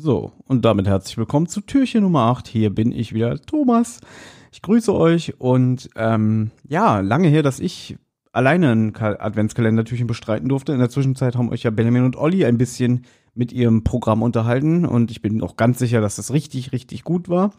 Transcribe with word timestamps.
So, 0.00 0.30
und 0.46 0.64
damit 0.64 0.86
herzlich 0.86 1.18
willkommen 1.18 1.48
zu 1.48 1.60
Türchen 1.60 2.02
Nummer 2.02 2.26
8. 2.26 2.46
Hier 2.46 2.70
bin 2.72 2.92
ich 2.92 3.14
wieder, 3.14 3.36
Thomas. 3.36 3.98
Ich 4.52 4.62
grüße 4.62 4.94
euch 4.94 5.40
und 5.40 5.90
ähm, 5.96 6.52
ja, 6.68 7.00
lange 7.00 7.26
her, 7.26 7.42
dass 7.42 7.58
ich 7.58 7.96
alleine 8.30 8.70
ein 8.70 8.94
Adventskalendertürchen 8.94 10.06
bestreiten 10.06 10.48
durfte. 10.48 10.72
In 10.72 10.78
der 10.78 10.88
Zwischenzeit 10.88 11.34
haben 11.34 11.50
euch 11.50 11.64
ja 11.64 11.72
Benjamin 11.72 12.04
und 12.04 12.14
Olli 12.14 12.44
ein 12.44 12.58
bisschen 12.58 13.06
mit 13.34 13.52
ihrem 13.52 13.82
Programm 13.82 14.22
unterhalten 14.22 14.86
und 14.86 15.10
ich 15.10 15.20
bin 15.20 15.42
auch 15.42 15.56
ganz 15.56 15.80
sicher, 15.80 16.00
dass 16.00 16.14
das 16.14 16.32
richtig, 16.32 16.70
richtig 16.70 17.02
gut 17.02 17.28
war. 17.28 17.50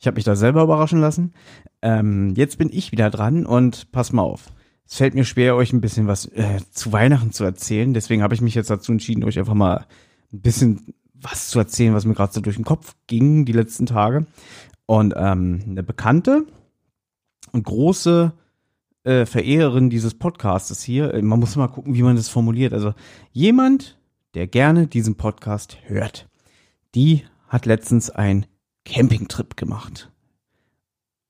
Ich 0.00 0.08
habe 0.08 0.16
mich 0.16 0.24
da 0.24 0.34
selber 0.34 0.64
überraschen 0.64 1.00
lassen. 1.00 1.32
Ähm, 1.80 2.34
jetzt 2.34 2.58
bin 2.58 2.70
ich 2.72 2.90
wieder 2.90 3.08
dran 3.08 3.46
und 3.46 3.92
pass 3.92 4.12
mal 4.12 4.22
auf. 4.22 4.46
Es 4.84 4.96
fällt 4.96 5.14
mir 5.14 5.24
schwer, 5.24 5.54
euch 5.54 5.72
ein 5.72 5.80
bisschen 5.80 6.08
was 6.08 6.26
äh, 6.26 6.58
zu 6.72 6.92
Weihnachten 6.92 7.30
zu 7.30 7.44
erzählen. 7.44 7.94
Deswegen 7.94 8.24
habe 8.24 8.34
ich 8.34 8.40
mich 8.40 8.56
jetzt 8.56 8.70
dazu 8.70 8.90
entschieden, 8.90 9.22
euch 9.22 9.38
einfach 9.38 9.54
mal 9.54 9.86
ein 10.32 10.40
bisschen 10.40 10.92
was 11.24 11.48
zu 11.48 11.58
erzählen, 11.58 11.94
was 11.94 12.04
mir 12.04 12.14
gerade 12.14 12.32
so 12.32 12.40
durch 12.40 12.56
den 12.56 12.64
Kopf 12.64 12.94
ging 13.06 13.44
die 13.44 13.52
letzten 13.52 13.86
Tage. 13.86 14.26
Und 14.86 15.14
ähm, 15.16 15.62
eine 15.66 15.82
Bekannte 15.82 16.46
und 17.52 17.64
große 17.64 18.32
äh, 19.04 19.26
Verehrerin 19.26 19.90
dieses 19.90 20.14
Podcastes 20.14 20.82
hier, 20.82 21.14
äh, 21.14 21.22
man 21.22 21.40
muss 21.40 21.56
mal 21.56 21.68
gucken, 21.68 21.94
wie 21.94 22.02
man 22.02 22.16
das 22.16 22.28
formuliert. 22.28 22.72
Also 22.72 22.94
jemand, 23.32 23.98
der 24.34 24.46
gerne 24.46 24.86
diesen 24.86 25.16
Podcast 25.16 25.78
hört, 25.84 26.28
die 26.94 27.24
hat 27.48 27.66
letztens 27.66 28.10
ein 28.10 28.46
Campingtrip 28.84 29.56
gemacht. 29.56 30.10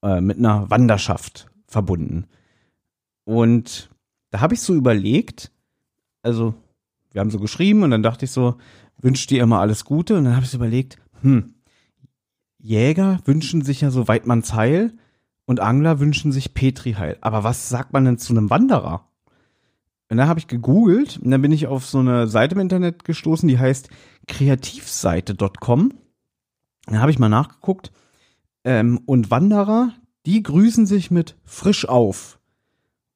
Äh, 0.05 0.21
mit 0.21 0.37
einer 0.37 0.69
Wanderschaft 0.69 1.49
verbunden. 1.67 2.27
Und 3.25 3.89
da 4.31 4.41
habe 4.41 4.53
ich 4.53 4.61
so 4.61 4.75
überlegt, 4.75 5.51
also 6.21 6.53
wir 7.13 7.23
haben 7.23 7.31
so 7.31 7.41
geschrieben 7.41 7.83
und 7.85 7.91
dann 7.91 8.03
dachte 8.03 8.27
ich 8.27 8.31
so, 8.31 8.57
wünscht 8.99 9.31
dir 9.31 9.43
immer 9.43 9.61
alles 9.61 9.85
Gute? 9.85 10.17
Und 10.17 10.25
dann 10.25 10.37
habe 10.37 10.45
ich 10.45 10.55
überlegt, 10.55 10.99
hm, 11.23 11.55
Jäger 12.59 13.21
wünschen 13.25 13.63
sich 13.63 13.83
ja 13.83 13.91
so 13.91 14.09
Weidmanns 14.09 14.55
Heil 14.55 14.95
und 15.45 15.61
Angler 15.61 16.01
wünschen 16.01 16.33
sich 16.33 16.55
Petri 16.55 16.95
Heil. 16.95 17.19
Aber 17.21 17.45
was 17.45 17.69
sagt 17.69 17.93
man 17.93 18.05
denn 18.05 18.19
zu 18.19 18.33
einem 18.33 18.51
Wanderer? 18.51 19.07
Und 20.11 20.19
dann 20.19 20.29
habe 20.29 20.39
ich 20.39 20.47
gegoogelt 20.47 21.19
und 21.23 21.31
dann 21.31 21.43
bin 21.43 21.53
ich 21.53 21.67
auf 21.67 21.87
so 21.87 21.99
eine 21.99 22.27
Seite 22.27 22.55
im 22.55 22.61
Internet 22.61 23.05
gestoßen, 23.05 23.49
die 23.49 23.59
heißt 23.59 23.89
kreativseite.com. 24.29 25.93
Dann 26.87 27.01
habe 27.01 27.11
ich 27.11 27.19
mal 27.19 27.29
nachgeguckt. 27.29 27.93
Ähm, 28.65 29.01
und 29.07 29.31
Wanderer, 29.31 29.93
die 30.27 30.43
grüßen 30.43 30.87
sich 30.87 31.11
mit 31.11 31.37
frisch 31.45 31.89
auf. 31.89 32.39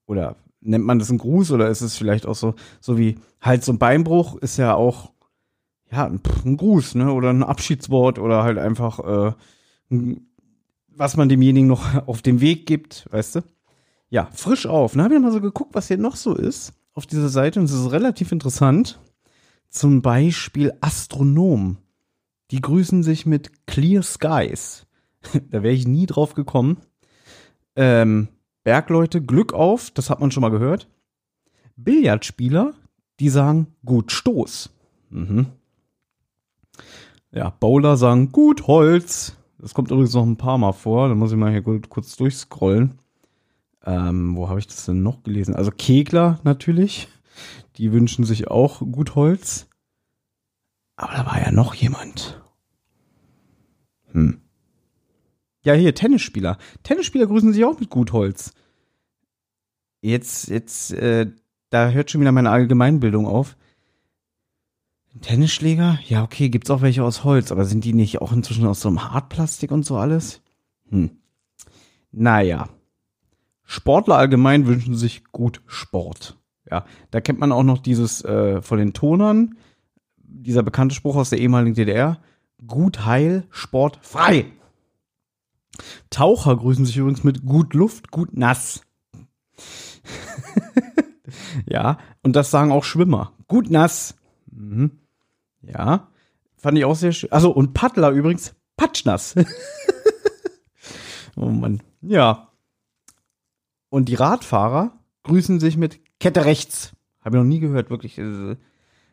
Oder 0.07 0.37
nennt 0.61 0.85
man 0.85 0.99
das 0.99 1.11
einen 1.11 1.19
Gruß 1.19 1.53
oder 1.53 1.69
ist 1.69 1.81
es 1.81 1.97
vielleicht 1.97 2.27
auch 2.27 2.35
so, 2.35 2.55
so 2.81 2.99
wie 2.99 3.19
Hals- 3.41 3.69
und 3.69 3.79
Beinbruch 3.79 4.37
ist 4.37 4.57
ja 4.57 4.75
auch, 4.75 5.13
ja, 5.91 6.07
ein, 6.07 6.21
ein 6.45 6.57
Gruß, 6.57 6.95
ne? 6.97 7.13
Oder 7.13 7.31
ein 7.31 7.43
Abschiedswort 7.43 8.19
oder 8.19 8.43
halt 8.43 8.59
einfach, 8.59 9.35
äh, 9.91 10.15
was 10.89 11.17
man 11.17 11.29
demjenigen 11.29 11.69
noch 11.69 11.95
auf 12.07 12.23
dem 12.23 12.41
Weg 12.41 12.67
gibt, 12.67 13.09
weißt 13.11 13.37
du? 13.37 13.41
Ja, 14.11 14.29
frisch 14.33 14.67
auf. 14.67 14.93
Dann 14.93 15.03
habe 15.03 15.15
ich 15.15 15.21
mal 15.21 15.33
so 15.33 15.41
geguckt, 15.41 15.75
was 15.75 15.89
hier 15.89 15.99
noch 15.99 16.17
so 16.17 16.35
ist 16.35 16.73
auf 16.95 17.07
dieser 17.07 17.29
Seite 17.29 17.61
und 17.61 17.67
es 17.67 17.73
ist 17.73 17.93
relativ 17.93 18.33
interessant. 18.33 18.99
Zum 19.71 20.03
Beispiel 20.03 20.73
Astronom. 20.81 21.77
Die 22.51 22.61
grüßen 22.61 23.03
sich 23.03 23.27
mit 23.27 23.67
Clear 23.67 24.03
Skies. 24.03 24.87
da 25.51 25.63
wäre 25.63 25.75
ich 25.75 25.87
nie 25.87 26.07
drauf 26.07 26.35
gekommen. 26.35 26.79
Ähm, 27.77 28.29
Bergleute, 28.65 29.23
Glück 29.23 29.53
auf, 29.53 29.91
das 29.91 30.11
hat 30.11 30.21
man 30.21 30.31
schon 30.31 30.41
mal 30.41 30.51
gehört. 30.51 30.89
Billardspieler, 31.77 32.75
die 33.21 33.29
sagen 33.29 33.69
gut 33.85 34.11
Stoß. 34.11 34.71
Mhm. 35.11 35.47
Ja, 37.33 37.51
Bowler 37.51 37.97
sagen 37.97 38.33
gut 38.33 38.67
Holz. 38.67 39.37
Das 39.59 39.75
kommt 39.75 39.91
übrigens 39.91 40.15
noch 40.15 40.25
ein 40.25 40.37
paar 40.37 40.59
Mal 40.59 40.73
vor. 40.73 41.09
Da 41.09 41.15
muss 41.15 41.33
ich 41.33 41.37
mal 41.37 41.51
hier 41.51 41.63
kurz 41.63 42.17
durchscrollen. 42.17 42.95
Ähm, 43.85 44.37
wo 44.37 44.49
habe 44.49 44.59
ich 44.59 44.67
das 44.67 44.87
denn 44.87 45.03
noch 45.03 45.23
gelesen? 45.23 45.55
Also 45.55 45.71
Kegler 45.71 46.41
natürlich. 46.45 47.09
Die 47.77 47.93
wünschen 47.93 48.25
sich 48.25 48.49
auch 48.49 48.81
gut 48.81 49.15
Holz. 49.15 49.69
Aber 50.97 51.13
da 51.13 51.27
war 51.27 51.41
ja 51.41 51.53
noch 51.53 51.75
jemand. 51.75 52.43
Hm. 54.13 54.41
Ja, 55.65 55.75
hier, 55.75 55.95
Tennisspieler. 55.95 56.59
Tennisspieler 56.83 57.27
grüßen 57.27 57.53
sich 57.53 57.65
auch 57.65 57.79
mit 57.79 57.91
Gutholz. 57.91 58.53
Jetzt, 60.01 60.49
jetzt, 60.49 60.93
äh, 60.93 61.31
da 61.71 61.91
hört 61.91 62.11
schon 62.11 62.21
wieder 62.21 62.33
meine 62.33 62.51
Allgemeinbildung 62.51 63.27
auf. 63.27 63.57
Tennisschläger? 65.21 65.99
Ja, 66.07 66.23
okay, 66.23 66.49
gibt's 66.49 66.71
auch 66.71 66.83
welche 66.83 67.05
aus 67.05 67.25
Holz, 67.25 67.53
aber 67.53 67.65
sind 67.65 67.85
die 67.85 67.93
nicht 67.93 68.21
auch 68.21 68.33
inzwischen 68.33 68.67
aus 68.67 68.81
so 68.81 68.89
einem 68.89 69.13
Hartplastik 69.13 69.71
und 69.71 69.85
so 69.85 69.97
alles? 69.97 70.43
Hm. 70.91 71.11
Naja. 72.13 72.69
Sportler 73.65 74.17
allgemein 74.17 74.67
wünschen 74.67 74.97
sich 74.97 75.25
gut 75.25 75.61
Sport. 75.67 76.39
Ja, 76.71 76.85
da 77.11 77.21
kennt 77.21 77.39
man 77.39 77.53
auch 77.53 77.63
noch 77.63 77.79
dieses 77.79 78.25
äh, 78.25 78.63
von 78.63 78.79
den 78.79 78.93
Tonern, 78.93 79.57
dieser 80.17 80.63
bekannte 80.63 80.95
Spruch 80.95 81.17
aus 81.17 81.31
der 81.31 81.39
ehemaligen 81.39 81.75
DDR. 81.75 82.21
Gut 82.67 83.05
Heil, 83.05 83.47
Sport 83.51 83.99
frei. 84.03 84.47
Taucher 86.11 86.57
grüßen 86.57 86.85
sich 86.85 86.97
übrigens 86.97 87.25
mit 87.25 87.45
gut 87.45 87.75
Luft, 87.75 88.11
gut 88.11 88.37
nass. 88.37 88.83
ja, 91.67 91.99
und 92.23 92.37
das 92.37 92.51
sagen 92.51 92.73
auch 92.73 92.85
Schwimmer. 92.85 93.33
Gut 93.47 93.71
nass. 93.71 94.17
Mhm. 94.51 94.99
Ja, 95.73 96.09
fand 96.57 96.79
ich 96.79 96.85
auch 96.85 96.97
sehr 96.97 97.13
schön. 97.13 97.33
Also 97.33 97.51
und 97.51 97.75
Paddler 97.75 98.11
übrigens 98.11 98.55
patschnass. 98.77 99.35
oh 101.37 101.47
Mann. 101.47 101.83
Ja. 102.01 102.49
Und 103.91 104.09
die 104.09 104.15
Radfahrer 104.15 104.93
grüßen 105.25 105.61
sich 105.61 105.77
mit 105.77 106.01
Kette 106.21 106.45
rechts. 106.45 106.93
Habe 107.21 107.37
ich 107.37 107.43
noch 107.43 107.49
nie 107.49 107.61
gehört, 107.61 107.91
wirklich. 107.91 108.21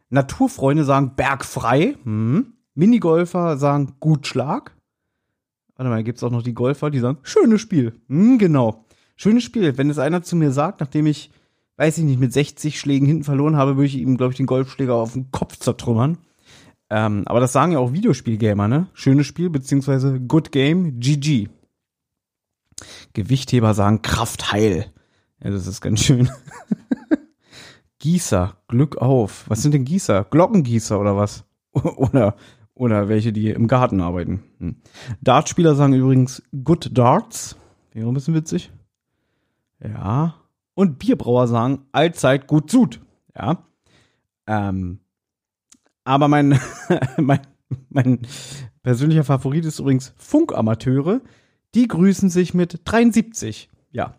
Naturfreunde 0.09 0.83
sagen 0.83 1.16
bergfrei. 1.16 1.97
Mhm. 2.03 2.53
Minigolfer 2.73 3.57
sagen 3.57 3.93
gut 3.99 4.27
Schlag. 4.27 4.75
Warte 5.75 5.89
mal, 5.89 6.03
gibt 6.03 6.17
es 6.17 6.23
auch 6.23 6.31
noch 6.31 6.43
die 6.43 6.53
Golfer, 6.53 6.89
die 6.89 6.99
sagen, 6.99 7.19
schönes 7.23 7.61
Spiel. 7.61 7.99
Hm, 8.07 8.37
genau. 8.37 8.85
Schönes 9.16 9.43
Spiel. 9.43 9.77
Wenn 9.77 9.89
es 9.89 9.99
einer 9.99 10.23
zu 10.23 10.35
mir 10.35 10.51
sagt, 10.51 10.79
nachdem 10.79 11.05
ich, 11.05 11.31
weiß 11.77 11.97
ich 11.97 12.03
nicht, 12.03 12.19
mit 12.19 12.31
60 12.31 12.79
Schlägen 12.79 13.07
hinten 13.07 13.23
verloren 13.23 13.57
habe, 13.57 13.75
würde 13.75 13.87
ich 13.87 13.97
ihm, 13.97 14.17
glaube 14.17 14.31
ich, 14.31 14.37
den 14.37 14.45
Golfschläger 14.45 14.93
auf 14.93 15.13
den 15.13 15.31
Kopf 15.31 15.57
zertrümmern. 15.57 16.17
Ähm, 16.90 17.23
aber 17.25 17.40
das 17.40 17.53
sagen 17.53 17.72
ja 17.72 17.79
auch 17.79 17.94
Videospielgamer, 17.94 18.68
ne? 18.68 18.88
Schönes 18.94 19.25
Spiel, 19.25 19.50
beziehungsweise 19.50 20.19
Good 20.19 20.51
Game, 20.51 21.00
GG. 21.00 21.50
Gewichtheber 23.13 23.73
sagen 23.73 24.01
Kraft 24.01 24.51
heil. 24.51 24.85
Ja, 25.44 25.50
das 25.50 25.68
ist 25.68 25.81
ganz 25.81 26.01
schön. 26.01 26.29
Gießer, 28.00 28.57
Glück 28.68 28.97
auf. 28.97 29.46
Was 29.50 29.62
sind 29.62 29.73
denn 29.73 29.85
Gießer? 29.85 30.25
Glockengießer 30.25 31.00
oder 31.00 31.18
was? 31.18 31.46
oder 31.72 32.35
oder 32.75 33.07
welche, 33.07 33.31
die 33.31 33.50
im 33.50 33.67
Garten 33.67 34.02
arbeiten. 34.02 34.44
Hm. 34.59 34.75
Dartspieler 35.22 35.75
sagen 35.75 35.94
übrigens 35.94 36.44
Good 36.63 36.90
Darts. 36.96 37.56
Wäre 37.94 38.09
ein 38.09 38.13
bisschen 38.13 38.35
witzig. 38.35 38.72
Ja. 39.81 40.35
Und 40.73 41.00
Bierbrauer 41.00 41.47
sagen 41.47 41.85
allzeit 41.94 42.47
gut 42.47 42.69
Sud. 42.69 43.00
Ja. 43.34 43.63
Ähm, 44.46 45.00
aber 46.05 46.29
mein, 46.29 46.57
mein, 47.17 47.41
mein 47.89 48.19
persönlicher 48.83 49.25
Favorit 49.25 49.66
ist 49.66 49.79
übrigens 49.79 50.13
Funkamateure. 50.17 51.19
Die 51.73 51.89
grüßen 51.89 52.29
sich 52.29 52.53
mit 52.53 52.81
73. 52.85 53.69
Ja. 53.91 54.16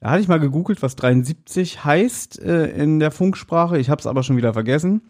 Da 0.00 0.10
hatte 0.10 0.22
ich 0.22 0.28
mal 0.28 0.40
gegoogelt, 0.40 0.82
was 0.82 0.96
73 0.96 1.84
heißt 1.84 2.40
äh, 2.40 2.68
in 2.68 3.00
der 3.00 3.10
Funksprache. 3.10 3.78
Ich 3.78 3.90
habe 3.90 4.00
es 4.00 4.06
aber 4.06 4.22
schon 4.22 4.36
wieder 4.36 4.54
vergessen. 4.54 5.02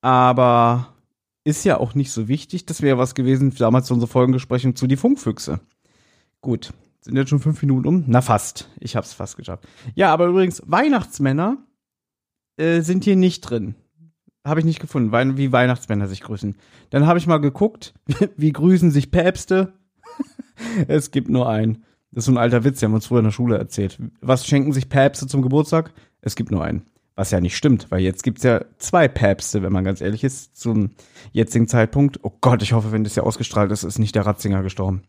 Aber 0.00 0.94
ist 1.44 1.64
ja 1.64 1.78
auch 1.78 1.94
nicht 1.94 2.10
so 2.10 2.26
wichtig. 2.26 2.66
Das 2.66 2.82
wäre 2.82 2.98
was 2.98 3.14
gewesen 3.14 3.54
damals 3.56 3.86
zu 3.86 3.94
unserer 3.94 4.10
Folgengesprächung 4.10 4.74
zu 4.74 4.86
die 4.86 4.96
Funkfüchse. 4.96 5.60
Gut, 6.40 6.72
sind 7.00 7.16
jetzt 7.16 7.28
schon 7.28 7.40
fünf 7.40 7.60
Minuten 7.62 7.86
um? 7.86 8.04
Na 8.06 8.20
fast. 8.20 8.68
Ich 8.80 8.96
hab's 8.96 9.12
fast 9.12 9.36
geschafft. 9.36 9.66
Ja, 9.94 10.12
aber 10.12 10.26
übrigens, 10.26 10.62
Weihnachtsmänner 10.66 11.58
äh, 12.56 12.80
sind 12.80 13.04
hier 13.04 13.16
nicht 13.16 13.42
drin. 13.42 13.74
Habe 14.46 14.60
ich 14.60 14.66
nicht 14.66 14.78
gefunden, 14.78 15.10
weil, 15.10 15.36
wie 15.36 15.50
Weihnachtsmänner 15.50 16.06
sich 16.06 16.20
grüßen. 16.20 16.54
Dann 16.90 17.06
habe 17.06 17.18
ich 17.18 17.26
mal 17.26 17.38
geguckt, 17.38 17.94
wie 18.36 18.52
grüßen 18.52 18.92
sich 18.92 19.10
Päpste. 19.10 19.72
es 20.86 21.10
gibt 21.10 21.28
nur 21.28 21.48
einen. 21.48 21.84
Das 22.12 22.22
ist 22.22 22.26
so 22.26 22.32
ein 22.32 22.38
alter 22.38 22.62
Witz, 22.62 22.78
den 22.78 22.90
haben 22.90 22.94
uns 22.94 23.06
früher 23.06 23.18
in 23.18 23.24
der 23.24 23.32
Schule 23.32 23.58
erzählt. 23.58 23.98
Was 24.20 24.46
schenken 24.46 24.72
sich 24.72 24.88
Päpste 24.88 25.26
zum 25.26 25.42
Geburtstag? 25.42 25.92
Es 26.20 26.36
gibt 26.36 26.52
nur 26.52 26.64
einen. 26.64 26.82
Was 27.16 27.32
ja 27.32 27.40
nicht 27.40 27.56
stimmt, 27.56 27.90
weil 27.90 28.02
jetzt 28.02 28.22
gibt's 28.22 28.44
ja 28.44 28.64
zwei 28.78 29.08
Päpste, 29.08 29.62
wenn 29.62 29.72
man 29.72 29.84
ganz 29.84 30.00
ehrlich 30.00 30.22
ist, 30.22 30.56
zum 30.56 30.90
jetzigen 31.32 31.66
Zeitpunkt. 31.66 32.20
Oh 32.22 32.32
Gott, 32.40 32.62
ich 32.62 32.72
hoffe, 32.72 32.92
wenn 32.92 33.02
das 33.02 33.16
ja 33.16 33.24
ausgestrahlt 33.24 33.72
ist, 33.72 33.82
ist 33.82 33.98
nicht 33.98 34.14
der 34.14 34.26
Ratzinger 34.26 34.62
gestorben. 34.62 35.02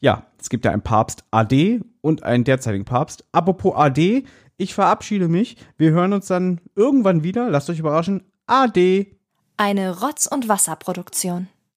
Ja, 0.00 0.26
es 0.40 0.48
gibt 0.48 0.64
ja 0.64 0.70
einen 0.70 0.82
Papst 0.82 1.24
AD 1.30 1.82
und 2.00 2.22
einen 2.22 2.44
derzeitigen 2.44 2.86
Papst. 2.86 3.24
Apropos 3.32 3.74
AD, 3.76 4.24
ich 4.56 4.74
verabschiede 4.74 5.28
mich. 5.28 5.56
Wir 5.76 5.90
hören 5.90 6.12
uns 6.14 6.26
dann 6.26 6.60
irgendwann 6.74 7.22
wieder. 7.22 7.50
Lasst 7.50 7.68
euch 7.68 7.80
überraschen. 7.80 8.22
AD. 8.46 9.06
Eine 9.56 10.00
Rotz- 10.00 10.26
und 10.26 10.48
Wasserproduktion. 10.48 11.48